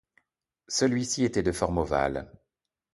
Celui-ci 0.67 1.25
était 1.25 1.43
de 1.43 1.51
forme 1.51 1.77
ovale. 1.77 2.27